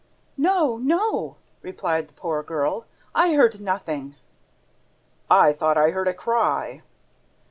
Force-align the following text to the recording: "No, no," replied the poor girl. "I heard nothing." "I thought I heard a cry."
"No, 0.35 0.77
no," 0.77 1.37
replied 1.61 2.07
the 2.07 2.15
poor 2.15 2.41
girl. 2.41 2.87
"I 3.13 3.35
heard 3.35 3.61
nothing." 3.61 4.15
"I 5.29 5.53
thought 5.53 5.77
I 5.77 5.91
heard 5.91 6.07
a 6.07 6.13
cry." 6.15 6.81